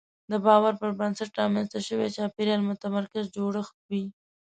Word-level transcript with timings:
د 0.31 0.33
باور 0.45 0.73
پر 0.81 0.91
بنسټ 0.99 1.29
رامنځته 1.41 1.79
شوی 1.87 2.07
چاپېریال 2.15 2.61
متمرکز 2.69 3.25
جوړښت 3.35 3.75
وي. 3.89 4.03